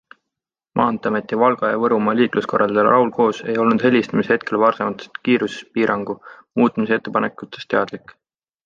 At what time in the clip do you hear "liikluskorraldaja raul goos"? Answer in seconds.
2.21-3.43